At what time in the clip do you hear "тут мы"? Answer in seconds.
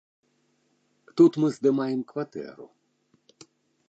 1.19-1.47